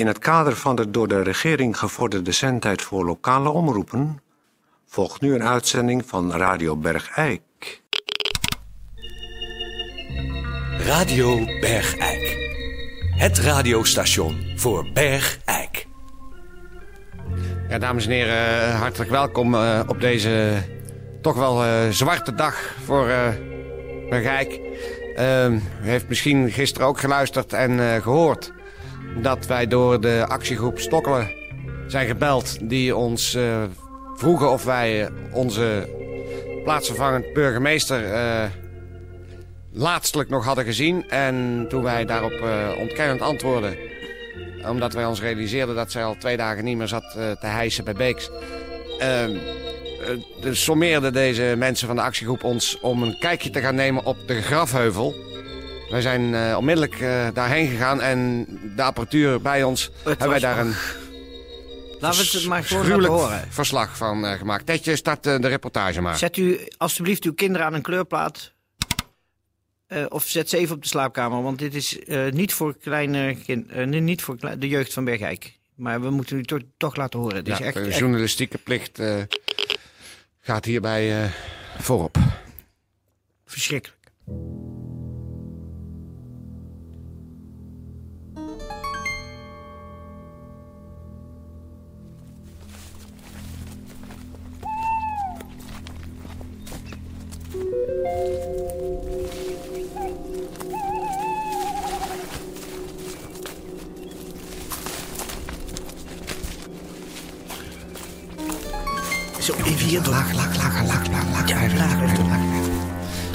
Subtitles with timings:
[0.00, 4.22] In het kader van de door de regering gevorderde zendtijd voor lokale omroepen
[4.86, 7.82] volgt nu een uitzending van Radio Bergijk.
[10.78, 12.36] Radio Bergijk.
[13.10, 15.86] Het radiostation voor Bergijk.
[17.68, 20.62] Ja, dames en heren, hartelijk welkom uh, op deze
[21.22, 23.06] toch wel uh, zwarte dag voor
[24.10, 24.60] Bergijk.
[25.16, 28.52] Uh, u heeft misschien gisteren ook geluisterd en gehoord
[29.22, 31.30] dat wij door de actiegroep Stokkelen
[31.86, 32.68] zijn gebeld...
[32.68, 33.38] die ons
[34.14, 35.88] vroegen of wij onze
[36.64, 38.04] plaatsvervangend burgemeester
[39.72, 41.08] laatstelijk nog hadden gezien.
[41.08, 42.44] En toen wij daarop
[42.78, 43.76] ontkennend antwoorden
[44.68, 47.84] omdat wij ons realiseerden dat zij al twee dagen niet meer zat uh, te hijsen
[47.84, 48.30] bij Beeks.
[49.00, 49.24] Uh,
[50.40, 54.16] dus sommeerden deze mensen van de actiegroep ons om een kijkje te gaan nemen op
[54.26, 55.14] de grafheuvel.
[55.90, 56.98] Wij zijn uh, onmiddellijk
[57.34, 60.74] daarheen gegaan en de apparatuur bij ons hebben wij daar een...
[62.00, 63.46] Laten we het maar gewoon horen.
[63.48, 64.66] verslag van gemaakt.
[64.66, 66.16] Tetje, start de reportage maar.
[66.16, 68.52] Zet u alstublieft uw kinderen aan een kleurplaat.
[70.08, 71.98] Of zet ze even op de slaapkamer, want dit is
[72.30, 75.58] niet voor, kleine kind, niet voor de jeugd van Bergijk.
[75.74, 77.36] Maar we moeten u to toch laten horen.
[77.36, 79.02] Het ja, is echt, de journalistieke plicht
[80.40, 81.30] gaat hierbij
[81.78, 82.16] voorop.
[83.44, 83.98] Verschrikkelijk.
[109.90, 110.14] Hier door.
[110.14, 111.48] Laag, laag, laag, laag, laag, laag.
[111.48, 112.40] Ja, laag, laag, laag.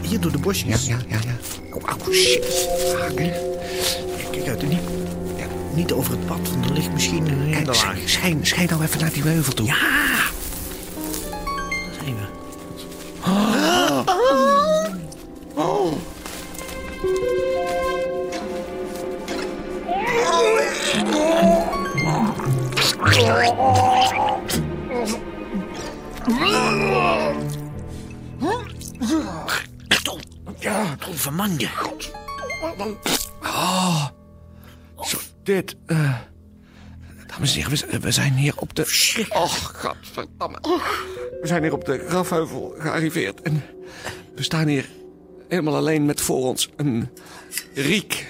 [0.00, 0.86] Hier door de bosjes.
[0.86, 1.18] Ja, ja, ja.
[1.24, 1.34] ja.
[1.76, 2.44] Oh, oh shit.
[3.14, 3.32] Hè.
[4.30, 4.80] Kijk uit, niet,
[5.36, 7.96] ja, niet over het pad, want er ligt misschien een hele laag.
[8.04, 9.66] Schijn, schijn nou even naar die heuvel toe.
[9.66, 9.74] Ja!
[11.68, 12.26] Daar zijn we.
[13.24, 14.00] Oh.
[15.54, 15.92] Oh.
[30.60, 30.96] Ja,
[31.58, 31.68] je.
[33.42, 34.06] Oh.
[35.00, 35.76] Zo, dit.
[35.86, 36.18] Uh,
[37.26, 39.26] dames en heren, we, we, zijn hier op de.
[39.28, 40.58] Oh, godverdamme.
[41.40, 43.42] We zijn hier op de grafheuvel gearriveerd.
[43.42, 43.64] En
[44.34, 44.88] we staan hier
[45.48, 47.08] helemaal alleen met voor ons een
[47.74, 48.26] riek.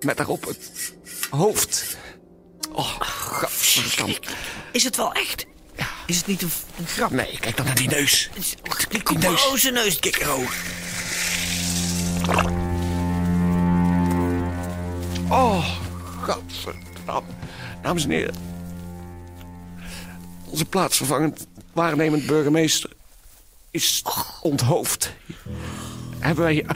[0.00, 0.92] Met daarop het
[1.30, 1.96] hoofd.
[2.72, 4.18] Oh, godverdamme.
[4.72, 5.46] Is het wel echt?
[6.06, 7.10] Is het niet een, een grap?
[7.10, 8.30] Nee, kijk dan naar die neus.
[8.88, 9.46] Kijk die neus.
[9.46, 9.98] Oh, zijn neus.
[15.28, 15.66] Oh,
[16.22, 17.28] godverdamme.
[17.82, 18.34] Dames en heren.
[20.44, 22.90] Onze plaatsvervangend waarnemend burgemeester
[23.70, 24.04] is
[24.42, 25.12] onthoofd.
[26.18, 26.66] Hebben wij hier...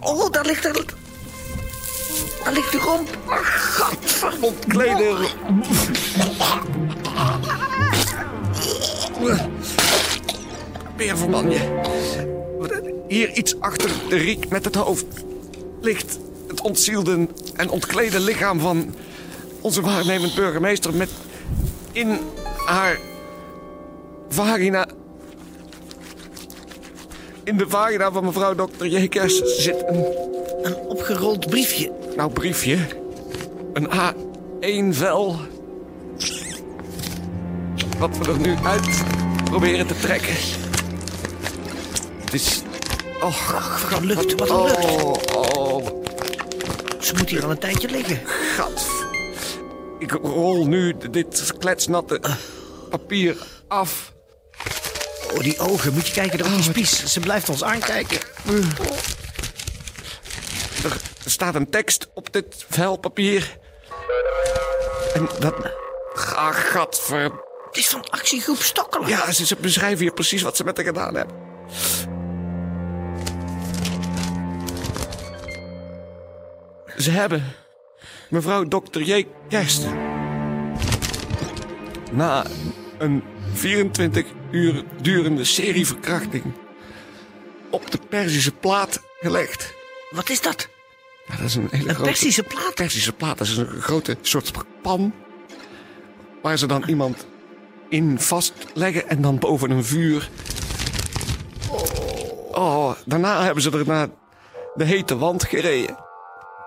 [0.00, 0.84] Oh, daar ligt er...
[2.44, 3.18] Daar ligt de romp.
[3.26, 3.38] Oh,
[3.76, 4.46] godverdomme.
[4.46, 5.16] Ontkleden...
[10.96, 11.16] Peer
[11.50, 11.80] je.
[13.08, 15.06] Hier iets achter de riek met het hoofd
[15.80, 16.18] ligt
[16.48, 18.94] het ontzielde en ontklede lichaam van
[19.60, 21.10] onze waarnemend burgemeester met
[21.92, 22.18] in
[22.66, 22.98] haar
[24.28, 24.88] vagina.
[27.44, 30.26] In de vagina van mevrouw dokter Jekers zit een...
[30.62, 31.92] Een opgerold briefje.
[32.16, 32.78] Nou, briefje.
[33.72, 35.36] Een A1-vel.
[37.98, 39.02] Wat we er nu uit
[39.44, 40.34] proberen te trekken.
[42.24, 42.62] Het is...
[43.20, 43.50] Oh,
[43.90, 44.92] wat een lucht, wat een lucht.
[44.94, 45.86] Oh, oh.
[47.00, 48.20] Ze moet hier al een tijdje liggen.
[48.56, 48.86] Gat.
[49.98, 52.20] Ik rol nu dit kletsnatte
[52.90, 53.36] papier
[53.68, 54.12] af.
[55.32, 55.92] Oh, die ogen.
[55.92, 57.12] Moet je kijken, dat is spies.
[57.12, 58.18] Ze blijft ons aankijken.
[61.24, 63.58] Er staat een tekst op dit vel papier.
[65.14, 65.54] En dat...
[66.34, 67.46] Ah, gadver...
[67.78, 69.08] Is van actiegroep Stokkelen.
[69.08, 71.36] Ja, ze, ze beschrijven hier precies wat ze met haar gedaan hebben.
[76.96, 77.54] Ze hebben
[78.28, 79.26] mevrouw dokter J.
[79.48, 79.86] Kerst...
[82.10, 82.44] na
[82.98, 83.22] een
[83.52, 86.44] 24 uur durende serieverkrachting...
[87.70, 89.74] op de Perzische plaat gelegd.
[90.10, 90.68] Wat is dat?
[91.26, 92.10] Ja, dat is een hele Een grote...
[92.10, 92.74] Persische plaat?
[92.74, 93.38] Persische plaat.
[93.38, 94.52] Dat is een grote soort
[94.82, 95.14] pan...
[96.42, 97.26] waar ze dan iemand
[97.88, 100.30] in vastleggen en dan boven een vuur...
[102.52, 104.08] Oh, daarna hebben ze er naar
[104.74, 105.96] de hete wand gereden.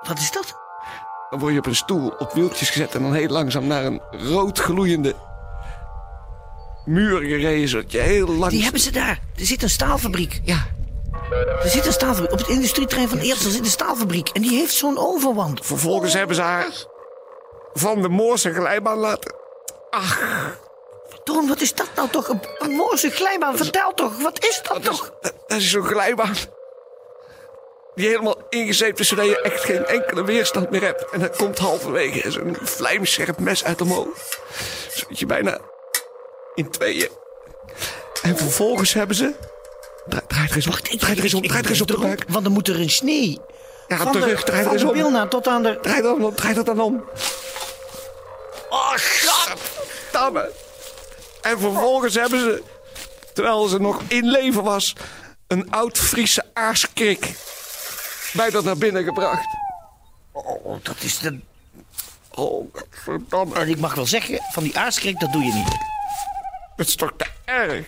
[0.08, 0.56] Wat is dat?
[1.30, 4.02] Dan word je op een stoel op wieltjes gezet en dan heel langzaam naar een
[4.12, 5.16] rood gloeiende
[6.86, 7.68] muur gereden.
[7.68, 8.52] Zodat je heel lang.
[8.52, 9.20] Die hebben ze daar.
[9.36, 10.42] Er zit een staalfabriek.
[10.44, 10.66] Ja,
[11.64, 12.32] Er zit een staalfabriek.
[12.32, 14.30] Op het industrietrein van Eersel zit een staalfabriek.
[14.30, 15.66] En die heeft zo'n overwand.
[15.66, 16.86] vervolgens hebben ze haar
[17.74, 19.36] van de Moorse glijbaan laten.
[21.24, 22.28] Toon, wat is dat nou toch?
[22.28, 23.58] Een, een Moorse glijbaan.
[23.58, 25.12] Vertel toch, wat is dat Dat is, toch?
[25.22, 26.36] dat is zo'n glijbaan.
[27.96, 31.06] Die helemaal ingezeept is, zodat je echt geen enkele weerstand meer hebt.
[31.12, 34.08] En dan komt halverwege zo'n vlijmscherp mes uit omhoog.
[34.94, 35.58] Zodat je bijna
[36.56, 37.10] in tweeën.
[38.22, 39.34] En vervolgens hebben ze.
[40.08, 40.74] Draai, draai er eens om.
[40.98, 41.44] Draai er eens om.
[41.44, 42.24] ik- Draai er eens op de buik.
[42.28, 43.40] Want dan moet er een snee.
[43.88, 44.44] Ja, van op de de, rug.
[44.44, 45.30] Draai er eens om.
[45.30, 45.78] tot aan de...
[45.82, 46.36] Draai dan om.
[46.36, 47.10] Draai dat dan om.
[48.70, 50.52] Oh, goddamme.
[51.42, 52.64] En vervolgens hebben ze,
[53.34, 54.96] terwijl ze nog in leven was,
[55.48, 57.36] een oud Friese aarskrik
[58.34, 59.48] bij dat naar binnen gebracht.
[60.32, 61.40] Oh, dat is de...
[62.32, 63.56] Oh, verdamme.
[63.56, 65.78] En ik mag wel zeggen, van die aardskrik, dat doe je niet.
[66.76, 67.86] Het is toch te erg?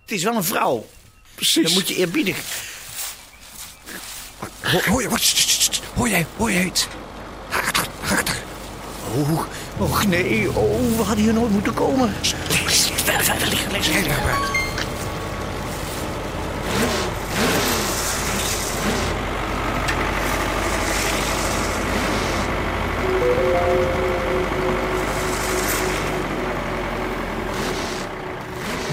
[0.00, 0.86] Het is wel een vrouw.
[1.34, 1.64] Precies.
[1.64, 2.38] Dan moet je eerbiedig...
[4.86, 5.32] Hoor, je wat?
[5.94, 6.86] Hoor jij, hoor iets?
[9.16, 9.46] Oh,
[9.78, 12.14] och nee, oh, we hadden hier nooit moeten komen.
[13.04, 14.14] Verder, verder liggen, liggen.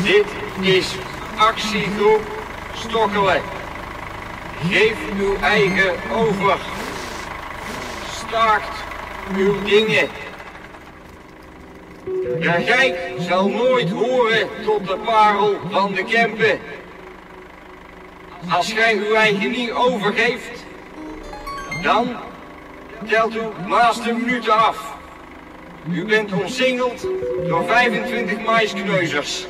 [0.04, 0.26] Dit
[0.62, 0.96] is
[1.38, 2.22] actiegroep
[2.74, 3.42] Stokkelen.
[4.70, 6.58] Geef uw eigen over.
[8.12, 8.81] Staakt
[9.38, 10.10] uw dingen.
[12.40, 16.60] De geit zal nooit horen tot de parel van de Kempen.
[18.50, 20.66] Als gij uw eigen niet overgeeft,
[21.82, 22.16] dan
[23.08, 24.98] telt uw laatste minuten af.
[25.90, 27.08] U bent omsingeld
[27.48, 29.46] door 25 maiskneuzers.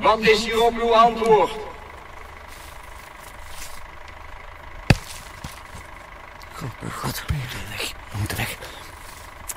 [0.00, 1.50] Wat is hierop uw antwoord?
[6.90, 7.34] God, we
[8.18, 8.58] moeten weg.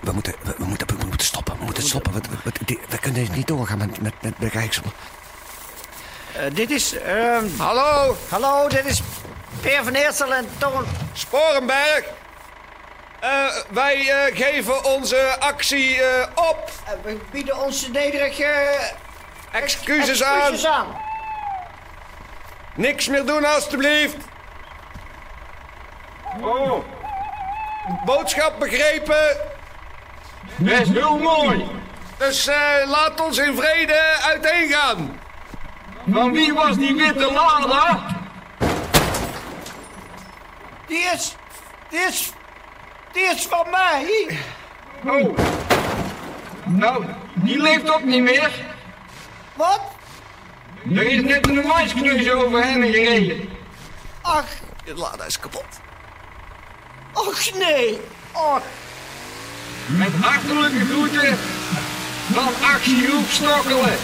[0.05, 1.57] We moeten, we, we moeten, we moeten stoppen.
[1.57, 2.13] We moeten stoppen.
[2.13, 4.83] We, we, we- we kunnen niet doorgaan met, met, met bereiksel.
[6.33, 6.97] Eh, dit is...
[6.97, 9.01] ehm, Hallo, hallo, dit is
[9.61, 10.85] Per van Eersel en Toon.
[11.13, 12.03] Sporenberg.
[13.19, 16.71] Eh, wij eh, geven onze actie eh, op.
[17.03, 18.79] We bieden onze nederige
[19.51, 20.73] Excuses excuses aan.
[20.73, 20.87] aan.
[22.75, 24.15] Niks meer doen, alstublieft.
[26.41, 26.83] Oh,
[28.05, 29.37] Boodschap begrepen.
[30.57, 31.65] Best heel mooi.
[32.17, 32.55] Dus eh,
[32.85, 35.19] laat ons in vrede uiteengaan.
[36.11, 38.05] Van wie was die witte lada?
[40.87, 41.35] Die is...
[41.89, 42.31] Die is...
[43.11, 44.27] Die is van mij.
[45.05, 45.37] Oh.
[46.63, 48.51] Nou, die leeft ook niet meer.
[49.53, 49.81] Wat?
[50.95, 53.49] Er is net een maiskneus over hen gereden.
[54.21, 54.45] Ach,
[54.83, 55.65] De lada is kapot.
[57.13, 57.99] ach nee.
[58.33, 58.61] Och,
[59.85, 61.37] Met hartelijke groeten
[62.33, 63.97] van actiegroep Stokkelen.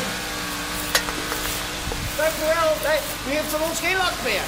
[2.17, 2.71] dank u wel.
[2.87, 4.45] Nee, u heeft van ons geen last meer.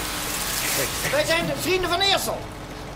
[1.12, 2.40] Wij zijn de vrienden van Eersel.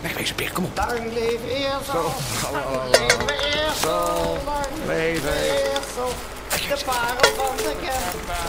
[0.00, 0.76] Wegwezen, Peer, kom op.
[0.76, 2.14] Lang leven Eersel.
[2.52, 4.42] Lang leven Eersel.
[4.44, 6.12] Lang leven Eersel.
[6.48, 8.48] De parel van de Kempen.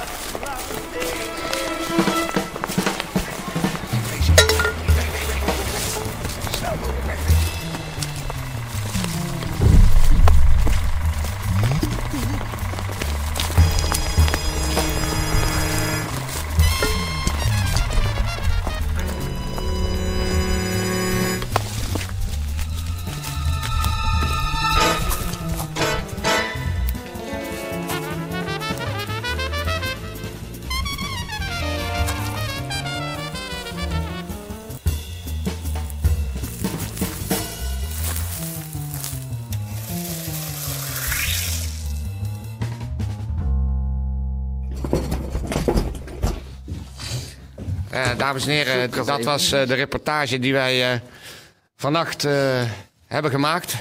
[48.19, 50.99] Dames en heren, dat was eh, de reportage die wij eh,
[51.75, 52.61] vannacht eh,
[53.05, 53.75] hebben gemaakt.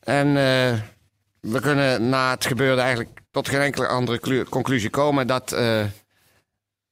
[0.00, 0.34] En
[1.40, 5.50] we kunnen na het gebeurde eigenlijk tot geen enkele andere clu- conclusie komen dat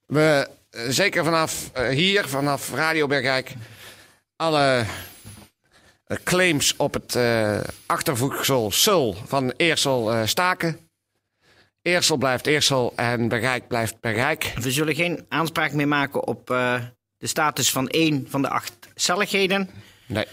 [0.06, 0.48] we
[0.88, 3.52] zeker vanaf hier, vanaf Radio Bergijk,
[4.36, 4.84] alle
[6.24, 7.18] claims op het
[7.86, 10.78] achtervoegsel Sul van Eersel staken.
[11.84, 14.52] Eersel blijft Eersel en Bergijk blijft Bergijk.
[14.60, 16.82] We zullen geen aanspraak meer maken op eh,
[17.16, 19.70] de status van één van de acht celligheden.
[20.06, 20.26] Nee,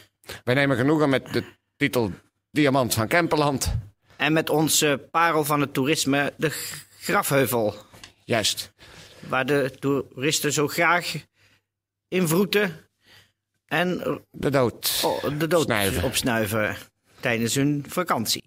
[0.43, 1.43] wij nemen genoegen met de
[1.77, 2.11] titel
[2.51, 3.73] Diamant van Kemperland.
[4.15, 6.49] En met onze parel van het toerisme, de
[6.99, 7.75] Grafheuvel.
[8.25, 8.73] Juist.
[9.19, 11.13] Waar de toeristen zo graag
[12.07, 12.89] invroeten
[13.65, 15.01] en De dood.
[15.05, 16.03] oh, de dood Snuiven.
[16.03, 16.75] opsnuiven
[17.19, 18.40] tijdens hun vakantie.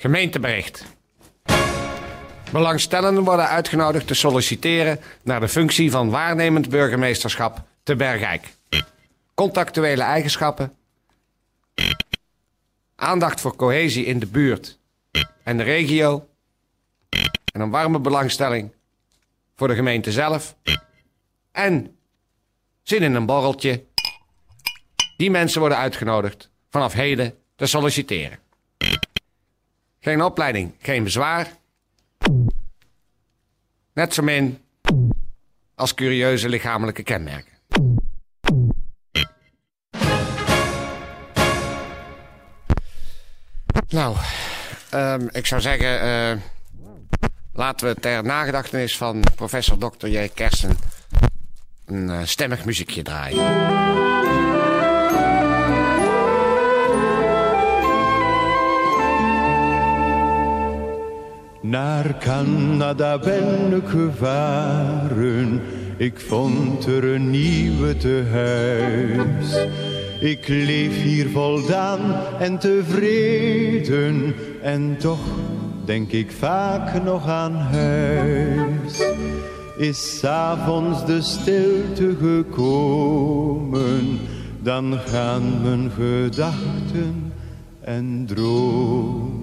[0.00, 0.84] Gemeentebericht.
[2.52, 8.54] Belangstellenden worden uitgenodigd te solliciteren naar de functie van waarnemend burgemeesterschap te Bergijk.
[9.34, 10.76] Contactuele eigenschappen.
[12.96, 14.78] Aandacht voor cohesie in de buurt
[15.42, 16.28] en de regio.
[17.52, 18.72] En een warme belangstelling
[19.56, 20.56] voor de gemeente zelf.
[21.52, 21.96] En
[22.82, 23.84] zin in een borreltje.
[25.16, 28.38] Die mensen worden uitgenodigd vanaf heden te solliciteren.
[30.00, 31.52] Geen opleiding, geen bezwaar.
[33.92, 34.58] Net zo min
[35.74, 37.52] als curieuze lichamelijke kenmerken.
[43.88, 44.16] Nou,
[44.90, 46.36] ehm, ik zou zeggen, eh,
[47.52, 50.06] laten we ter nagedachtenis van professor Dr.
[50.06, 50.28] J.
[50.28, 50.76] Kersen
[51.86, 54.09] een eh, stemmig muziekje draaien.
[61.70, 65.60] Naar Canada ben ik gevaren,
[65.96, 69.66] ik vond er een nieuwe tehuis.
[70.20, 72.00] Ik leef hier voldaan
[72.38, 75.26] en tevreden, en toch
[75.84, 79.02] denk ik vaak nog aan huis.
[79.78, 84.18] Is 's avonds de stilte gekomen,
[84.62, 87.32] dan gaan mijn gedachten
[87.80, 89.38] en dromen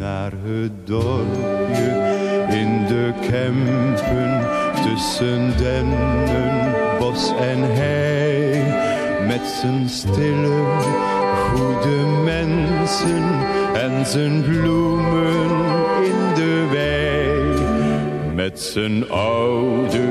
[0.00, 1.90] naar het dorpje
[2.48, 4.46] in de Kempen
[4.82, 8.62] tussen dennen, bos en hei.
[9.26, 10.62] Met zijn stille,
[11.52, 13.24] goede mensen
[13.74, 15.50] en zijn bloemen
[16.04, 18.34] in de wei.
[18.34, 20.08] Met zijn oude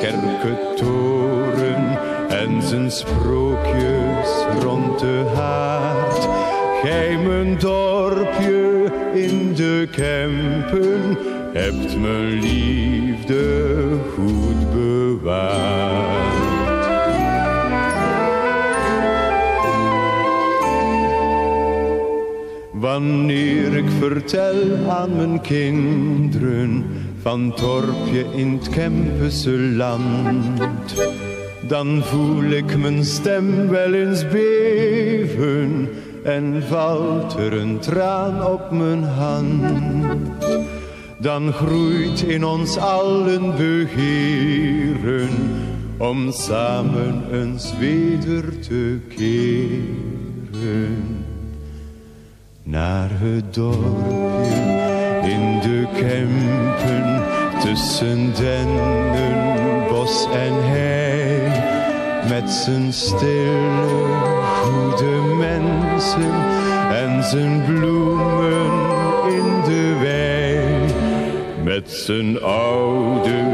[0.00, 6.28] kerkentoren en zijn sprookjes rond de haard.
[6.82, 8.59] Gij mijn dorpje
[9.14, 11.16] in de Kempen
[11.52, 13.82] hebt mijn liefde
[14.14, 16.50] goed bewaard.
[22.72, 24.54] Wanneer ik vertel
[24.88, 26.84] aan mijn kinderen
[27.22, 30.94] van het dorpje in het Kempense land,
[31.68, 35.88] dan voel ik mijn stem wel eens beven
[36.24, 40.44] en valt er een traan op mijn hand.
[41.18, 45.28] Dan groeit in ons allen begeren
[45.98, 50.00] om samen eens weder te keren
[52.62, 54.90] naar het dorpje
[55.22, 57.22] in de Kempen
[57.60, 61.68] tussen dennen, bos en hei.
[62.28, 64.29] Met zijn stille,
[64.70, 66.32] goede mensen
[66.90, 68.70] en zijn bloemen
[69.28, 70.64] in de wei.
[71.64, 73.44] Met zijn oude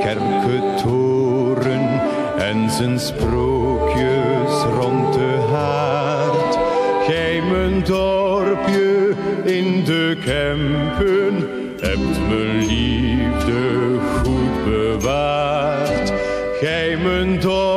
[0.00, 2.00] kerkentoren
[2.38, 6.58] en zijn sprookjes rond de haard.
[7.06, 9.12] Gij mijn dorpje
[9.44, 11.48] in de Kempen
[11.80, 16.12] hebt mijn liefde goed bewaard.
[16.60, 17.73] Gij mijn dorpje de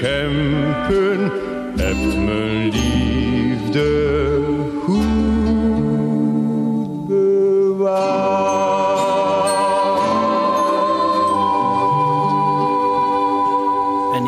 [0.00, 1.30] Kempen
[1.76, 3.86] hebt mijn liefde
[4.84, 5.06] goed
[7.06, 8.36] bewaard.
[14.14, 14.22] En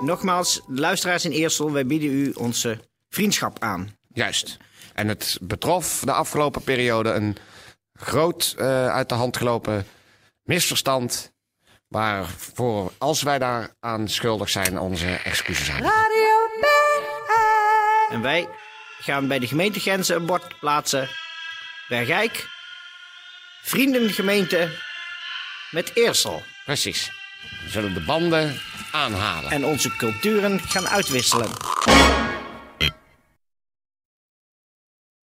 [0.00, 2.78] nogmaals, luisteraars in Eersel, wij bieden u onze
[3.08, 3.96] vriendschap aan.
[4.12, 4.56] Juist.
[4.94, 7.36] En het betrof de afgelopen periode een
[7.92, 9.86] groot eh, uit de hand gelopen
[10.42, 11.33] misverstand.
[11.94, 15.82] Waarvoor, als wij daaraan schuldig zijn, onze excuses aan.
[18.10, 18.48] En wij
[19.00, 21.08] gaan bij de gemeentegrenzen een bord plaatsen.
[21.88, 22.48] Bergijk,
[23.62, 24.78] vriendengemeente
[25.70, 26.42] met Eersel.
[26.64, 27.10] Precies.
[27.64, 28.60] We zullen de banden
[28.92, 29.50] aanhalen.
[29.50, 31.50] En onze culturen gaan uitwisselen.